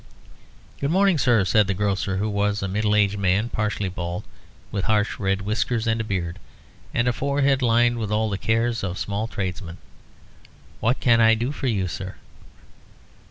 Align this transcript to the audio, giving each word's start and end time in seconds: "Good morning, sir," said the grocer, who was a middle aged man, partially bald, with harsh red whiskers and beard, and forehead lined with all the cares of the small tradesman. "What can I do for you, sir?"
"Good 0.79 0.89
morning, 0.89 1.19
sir," 1.19 1.45
said 1.45 1.67
the 1.67 1.75
grocer, 1.75 2.17
who 2.17 2.27
was 2.27 2.63
a 2.63 2.67
middle 2.67 2.95
aged 2.95 3.19
man, 3.19 3.49
partially 3.49 3.87
bald, 3.87 4.23
with 4.71 4.85
harsh 4.85 5.19
red 5.19 5.43
whiskers 5.43 5.85
and 5.85 6.07
beard, 6.07 6.39
and 6.91 7.13
forehead 7.13 7.61
lined 7.61 7.99
with 7.99 8.11
all 8.11 8.27
the 8.31 8.39
cares 8.39 8.83
of 8.83 8.95
the 8.95 8.99
small 8.99 9.27
tradesman. 9.27 9.77
"What 10.79 10.99
can 10.99 11.21
I 11.21 11.35
do 11.35 11.51
for 11.51 11.67
you, 11.67 11.87
sir?" 11.87 12.15